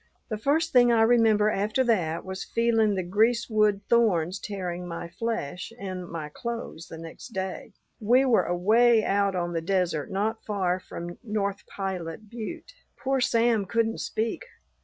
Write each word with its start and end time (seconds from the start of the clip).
"The 0.29 0.37
first 0.39 0.71
thing 0.73 0.91
I 0.91 1.03
remember 1.03 1.51
after 1.51 1.83
that 1.83 2.25
was 2.25 2.43
feeling 2.43 2.95
the 2.95 3.03
greasewood 3.03 3.81
thorns 3.87 4.39
tearing 4.39 4.87
my 4.87 5.07
flesh 5.07 5.71
and 5.79 6.07
my 6.09 6.27
clothes 6.27 6.89
next 6.91 7.33
day. 7.33 7.73
We 7.99 8.25
were 8.25 8.45
away 8.45 9.05
out 9.05 9.35
on 9.35 9.53
the 9.53 9.61
desert 9.61 10.09
not 10.09 10.43
far 10.43 10.79
from 10.79 11.19
North 11.21 11.67
Pilot 11.67 12.31
butte. 12.31 12.73
Poor 12.97 13.21
Sam 13.21 13.65
couldn't 13.67 13.99
speak. 13.99 14.43